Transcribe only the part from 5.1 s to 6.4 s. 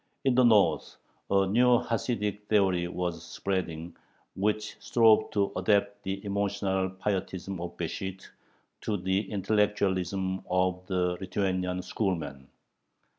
to adapt the